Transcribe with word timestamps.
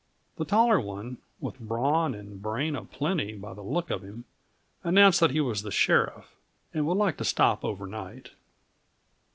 The 0.37 0.45
taller 0.45 0.79
one 0.79 1.19
with 1.39 1.59
brawn 1.59 2.15
and 2.15 2.41
brain 2.41 2.75
a 2.75 2.83
plenty, 2.83 3.35
by 3.35 3.53
the 3.53 3.61
look 3.61 3.91
of 3.91 4.01
him 4.01 4.25
announced 4.83 5.19
that 5.19 5.29
he 5.29 5.39
was 5.39 5.61
the 5.61 5.69
sheriff, 5.69 6.33
and 6.73 6.87
would 6.87 6.97
like 6.97 7.17
to 7.17 7.23
stop 7.23 7.63
overnight. 7.63 8.31